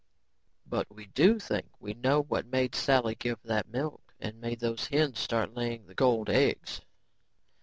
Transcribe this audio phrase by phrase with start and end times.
[0.65, 4.87] "But we do think we know what made Sally give that milk and made those
[4.87, 6.81] hens start laying the gold eggs."